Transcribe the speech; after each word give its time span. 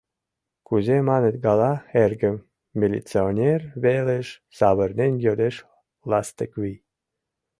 Кузе 0.67 0.97
маныт 1.09 1.35
гала, 1.45 1.73
эргым?— 2.03 2.37
милиционер 2.79 3.61
велыш 3.83 4.27
савырнен 4.57 5.13
йодеш 5.25 5.55
Ластыквий. 6.09 6.77